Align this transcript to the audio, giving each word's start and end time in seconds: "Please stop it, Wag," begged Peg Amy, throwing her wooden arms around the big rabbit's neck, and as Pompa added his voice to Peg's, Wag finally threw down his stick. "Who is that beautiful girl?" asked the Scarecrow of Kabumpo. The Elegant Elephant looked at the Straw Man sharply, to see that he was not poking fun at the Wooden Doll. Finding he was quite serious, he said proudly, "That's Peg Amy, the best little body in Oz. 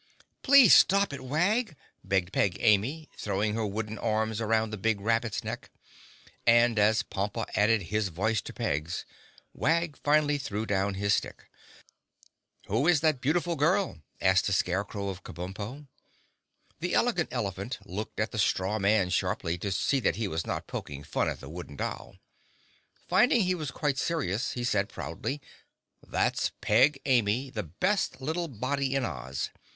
"Please 0.41 0.73
stop 0.73 1.13
it, 1.13 1.21
Wag," 1.23 1.75
begged 2.03 2.33
Peg 2.33 2.57
Amy, 2.59 3.07
throwing 3.15 3.53
her 3.53 3.67
wooden 3.67 3.99
arms 3.99 4.41
around 4.41 4.71
the 4.71 4.77
big 4.77 4.99
rabbit's 4.99 5.43
neck, 5.43 5.69
and 6.43 6.79
as 6.79 7.03
Pompa 7.03 7.45
added 7.53 7.83
his 7.93 8.07
voice 8.07 8.41
to 8.41 8.51
Peg's, 8.51 9.05
Wag 9.53 9.95
finally 9.95 10.39
threw 10.39 10.65
down 10.65 10.95
his 10.95 11.13
stick. 11.13 11.51
"Who 12.65 12.87
is 12.87 13.01
that 13.01 13.21
beautiful 13.21 13.55
girl?" 13.55 13.99
asked 14.19 14.47
the 14.47 14.53
Scarecrow 14.53 15.07
of 15.09 15.23
Kabumpo. 15.23 15.85
The 16.79 16.95
Elegant 16.95 17.29
Elephant 17.31 17.77
looked 17.85 18.19
at 18.19 18.31
the 18.31 18.39
Straw 18.39 18.79
Man 18.79 19.11
sharply, 19.11 19.55
to 19.59 19.71
see 19.71 19.99
that 19.99 20.15
he 20.15 20.27
was 20.27 20.47
not 20.47 20.65
poking 20.65 21.03
fun 21.03 21.29
at 21.29 21.41
the 21.41 21.47
Wooden 21.47 21.75
Doll. 21.75 22.15
Finding 23.07 23.41
he 23.41 23.53
was 23.53 23.69
quite 23.69 23.99
serious, 23.99 24.53
he 24.53 24.63
said 24.63 24.89
proudly, 24.89 25.41
"That's 26.01 26.53
Peg 26.59 26.99
Amy, 27.05 27.51
the 27.51 27.61
best 27.61 28.19
little 28.19 28.47
body 28.47 28.95
in 28.95 29.05
Oz. 29.05 29.51